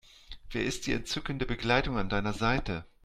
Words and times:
Wer 0.49 0.63
ist 0.65 0.87
die 0.87 0.93
entzückende 0.93 1.45
Begleitung 1.45 1.99
an 1.99 2.09
deiner 2.09 2.33
Seite? 2.33 2.87